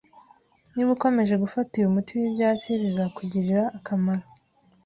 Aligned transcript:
Niba 0.73 0.89
ukomeje 0.97 1.35
gufata 1.43 1.71
uyu 1.75 1.93
muti 1.95 2.11
wibyatsi, 2.19 2.69
bizakugirira 2.81 3.61
akamaro 3.77 4.25